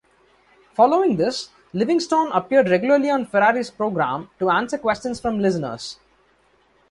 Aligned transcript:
Following 0.73 1.17
this, 1.17 1.51
Livingstone 1.73 2.31
appeared 2.31 2.69
regularly 2.71 3.11
on 3.11 3.27
Ferrari's 3.27 3.69
programme 3.69 4.31
to 4.39 4.49
answer 4.49 4.79
questions 4.79 5.19
from 5.19 5.37
listeners. 5.39 5.99